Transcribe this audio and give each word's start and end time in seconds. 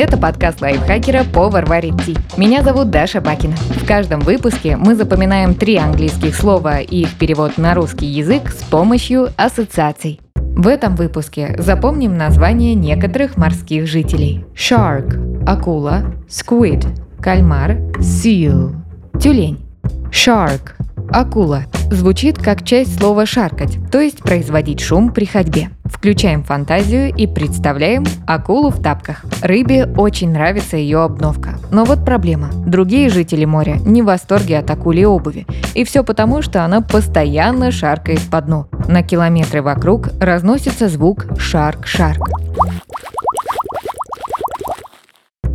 Это 0.00 0.16
подкаст 0.16 0.60
лайфхакера 0.60 1.24
«Повар 1.24 1.66
варит 1.66 2.00
ти». 2.06 2.16
Меня 2.36 2.62
зовут 2.62 2.88
Даша 2.88 3.20
Бакина. 3.20 3.56
В 3.56 3.84
каждом 3.84 4.20
выпуске 4.20 4.76
мы 4.76 4.94
запоминаем 4.94 5.56
три 5.56 5.76
английских 5.76 6.36
слова 6.36 6.78
и 6.78 7.00
их 7.00 7.18
перевод 7.18 7.58
на 7.58 7.74
русский 7.74 8.06
язык 8.06 8.50
с 8.50 8.62
помощью 8.62 9.30
ассоциаций. 9.36 10.20
В 10.36 10.68
этом 10.68 10.94
выпуске 10.94 11.56
запомним 11.58 12.16
названия 12.16 12.76
некоторых 12.76 13.36
морских 13.36 13.88
жителей. 13.88 14.44
Shark– 14.54 15.44
акула, 15.48 16.14
squid– 16.28 16.86
кальмар, 17.20 17.72
seal– 17.98 18.76
тюлень. 19.20 19.66
Shark– 20.12 20.74
акула. 21.10 21.64
Звучит 21.90 22.36
как 22.36 22.64
часть 22.64 22.98
слова 22.98 23.24
«шаркать», 23.24 23.78
то 23.90 23.98
есть 23.98 24.18
производить 24.18 24.80
шум 24.80 25.10
при 25.10 25.24
ходьбе. 25.24 25.70
Включаем 25.86 26.44
фантазию 26.44 27.14
и 27.14 27.26
представляем 27.26 28.04
акулу 28.26 28.68
в 28.68 28.82
тапках. 28.82 29.24
Рыбе 29.40 29.86
очень 29.96 30.30
нравится 30.30 30.76
ее 30.76 30.98
обновка. 31.00 31.58
Но 31.70 31.84
вот 31.84 32.04
проблема. 32.04 32.50
Другие 32.66 33.08
жители 33.08 33.46
моря 33.46 33.78
не 33.86 34.02
в 34.02 34.04
восторге 34.04 34.58
от 34.58 34.70
акули 34.70 35.04
обуви. 35.04 35.46
И 35.74 35.84
все 35.84 36.04
потому, 36.04 36.42
что 36.42 36.62
она 36.62 36.82
постоянно 36.82 37.72
шаркает 37.72 38.20
по 38.30 38.42
дну. 38.42 38.66
На 38.86 39.02
километры 39.02 39.62
вокруг 39.62 40.10
разносится 40.20 40.88
звук 40.88 41.26
«шарк-шарк». 41.38 42.20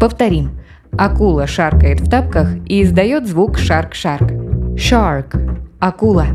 Повторим. 0.00 0.58
Акула 0.96 1.46
шаркает 1.46 2.00
в 2.00 2.08
тапках 2.08 2.56
и 2.66 2.82
издает 2.82 3.26
звук 3.26 3.58
«шарк-шарк». 3.58 4.32
Shark– 4.76 5.50
акула. 5.84 6.26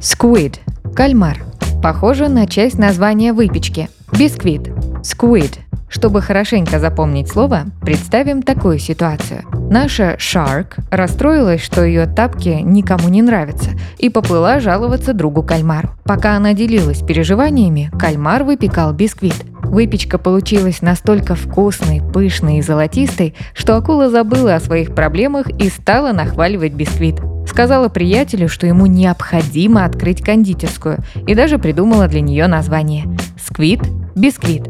Squid– 0.00 0.56
кальмар– 0.96 1.44
Похоже 1.82 2.28
на 2.28 2.46
часть 2.46 2.78
названия 2.78 3.32
выпечки– 3.32 3.88
бисквит, 4.12 4.68
squid. 5.02 5.58
Чтобы 5.88 6.20
хорошенько 6.20 6.78
запомнить 6.78 7.28
слово, 7.28 7.62
представим 7.80 8.42
такую 8.42 8.78
ситуацию. 8.78 9.44
Наша 9.70 10.16
Shark 10.16 10.74
расстроилась, 10.90 11.62
что 11.62 11.82
ее 11.82 12.06
тапки 12.06 12.60
никому 12.62 13.08
не 13.08 13.22
нравятся, 13.22 13.70
и 13.96 14.10
поплыла 14.10 14.60
жаловаться 14.60 15.14
другу 15.14 15.42
кальмару. 15.42 15.90
Пока 16.04 16.36
она 16.36 16.52
делилась 16.52 17.00
переживаниями, 17.00 17.90
кальмар 17.98 18.44
выпекал 18.44 18.92
бисквит. 18.92 19.36
Выпечка 19.62 20.18
получилась 20.18 20.82
настолько 20.82 21.34
вкусной, 21.34 22.02
пышной 22.12 22.58
и 22.58 22.62
золотистой, 22.62 23.34
что 23.54 23.76
акула 23.76 24.10
забыла 24.10 24.56
о 24.56 24.60
своих 24.60 24.94
проблемах 24.94 25.48
и 25.48 25.70
стала 25.70 26.12
нахваливать 26.12 26.74
бисквит. 26.74 27.20
Сказала 27.50 27.88
приятелю, 27.88 28.48
что 28.48 28.68
ему 28.68 28.86
необходимо 28.86 29.84
открыть 29.84 30.22
кондитерскую, 30.22 30.98
и 31.26 31.34
даже 31.34 31.58
придумала 31.58 32.06
для 32.06 32.20
нее 32.20 32.46
название– 32.46 33.06
«Сквит 33.44 33.80
Бисквит». 34.14 34.62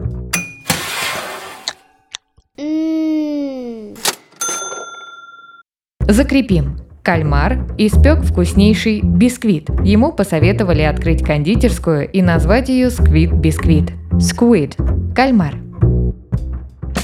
Закрепим. 6.08 6.78
Кальмар 7.03 7.67
испек 7.77 8.23
вкуснейший 8.25 9.03
бисквит. 9.03 9.69
Ему 9.84 10.12
посоветовали 10.12 10.83
открыть 10.83 11.23
кондитерскую 11.23 12.11
и 12.11 12.23
назвать 12.23 12.70
ее 12.70 12.89
«Сквит 12.89 13.33
Бисквит». 13.33 13.92
Squid– 14.12 15.12
кальмар. 15.14 15.56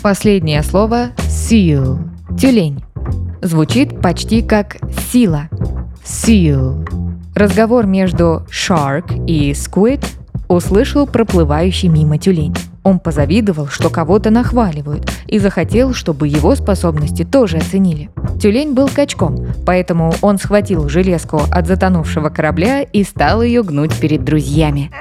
Последнее 0.03 0.63
слово– 0.63 1.11
seal– 1.19 1.99
тюлень. 2.39 2.83
Звучит 3.43 4.01
почти 4.01 4.41
как 4.43 4.79
«сила». 5.13 5.51
Seal. 6.07 6.89
Разговор 7.35 7.85
между 7.85 8.47
Shark 8.49 9.27
и 9.27 9.51
Squid 9.51 10.07
услышал 10.47 11.05
проплывающий 11.05 11.89
мимо 11.89 12.17
тюлень. 12.17 12.55
Он 12.85 13.01
позавидовал, 13.01 13.67
что 13.67 13.91
кого-то 13.91 14.31
нахваливают, 14.31 15.11
и 15.27 15.41
захотел, 15.41 15.93
чтобы 15.95 16.29
его 16.29 16.55
способности 16.55 17.25
тоже 17.25 17.57
оценили. 17.57 18.11
Тюлень 18.41 18.73
был 18.73 18.89
качком, 18.89 19.49
поэтому 19.67 20.15
он 20.23 20.39
схватил 20.39 20.89
железку 20.89 21.41
от 21.51 21.67
затонувшего 21.67 22.29
корабля 22.29 22.83
и 22.83 23.03
стал 23.03 23.43
ее 23.43 23.65
гнуть 23.65 23.95
перед 23.99 24.25
друзьями. 24.25 24.93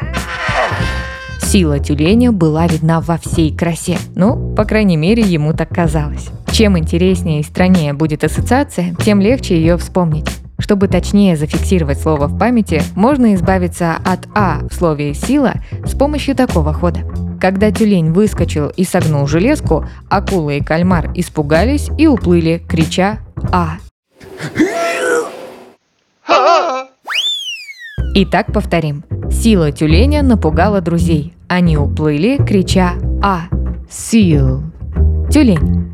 Сила 1.40 1.78
тюленя 1.78 2.32
была 2.32 2.66
видна 2.66 3.00
во 3.00 3.20
всей 3.20 3.56
красе. 3.56 4.00
Ну, 4.16 4.56
по 4.56 4.66
крайней 4.66 4.98
мере, 4.98 5.22
ему 5.22 5.54
так 5.54 5.70
казалось. 5.70 6.30
Чем 6.52 6.80
интереснее 6.80 7.42
и 7.42 7.44
страннее 7.44 7.94
будет 7.94 8.24
ассоциация, 8.24 8.96
тем 9.04 9.22
легче 9.22 9.56
ее 9.56 9.78
вспомнить. 9.78 10.45
Чтобы 10.58 10.88
точнее 10.88 11.36
зафиксировать 11.36 12.00
слово 12.00 12.28
в 12.28 12.38
памяти, 12.38 12.82
можно 12.96 13.34
избавиться 13.36 13.98
от 14.06 14.28
«а» 14.34 14.62
в 14.70 14.74
слове 14.74 15.14
«сила» 15.14 15.56
с 15.86 15.96
помощью 15.96 16.36
такого 16.36 16.74
хода. 16.74 17.02
Когда 17.42 17.72
тюлень 17.72 18.12
выскочил 18.12 18.70
и 18.70 18.86
согнул 18.86 19.28
железку, 19.28 19.86
акула 20.10 20.52
и 20.52 20.62
кальмар 20.62 21.12
испугались 21.14 21.90
и 21.98 22.08
уплыли, 22.08 22.64
крича 22.68 23.20
«а». 23.52 23.78
Итак, 28.18 28.54
повторим. 28.54 29.04
Сила 29.30 29.74
тюленя 29.74 30.24
напугала 30.24 30.80
друзей. 30.80 31.34
Они 31.50 31.78
уплыли, 31.78 32.38
крича 32.38 32.94
«а». 33.22 33.42
Seal. 33.90 34.64
Тюлень. 35.30 35.85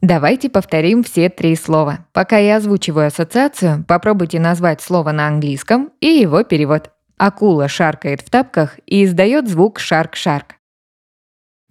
Давайте 0.00 0.48
повторим 0.48 1.02
все 1.02 1.28
три 1.28 1.56
слова. 1.56 2.06
Пока 2.12 2.38
я 2.38 2.56
озвучиваю 2.56 3.08
ассоциацию, 3.08 3.84
попробуйте 3.86 4.38
назвать 4.38 4.80
слово 4.80 5.10
на 5.10 5.26
английском 5.26 5.90
и 6.00 6.06
его 6.06 6.44
перевод. 6.44 6.92
Акула 7.16 7.66
шаркает 7.66 8.20
в 8.20 8.30
тапках 8.30 8.78
и 8.86 9.04
издает 9.04 9.48
звук 9.48 9.80
шарк-шарк. 9.80 10.54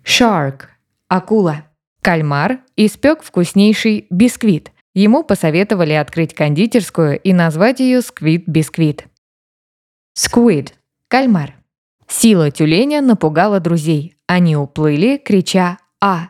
Shark– 0.03 0.63
акула. 1.07 1.63
Кальмар 2.01 2.59
испек 2.75 3.23
вкуснейший 3.23 4.07
бисквит. 4.09 4.71
Ему 4.93 5.23
посоветовали 5.23 5.93
открыть 5.93 6.33
кондитерскую 6.33 7.19
и 7.19 7.31
назвать 7.31 7.79
ее 7.79 8.01
сквит-бисквит. 8.01 9.05
Squid– 10.17 10.73
кальмар. 11.07 11.55
Сила 12.07 12.51
тюленя 12.51 13.01
напугала 13.01 13.59
друзей. 13.59 14.17
Они 14.27 14.57
уплыли, 14.57 15.17
крича 15.17 15.77
«А!». 16.01 16.29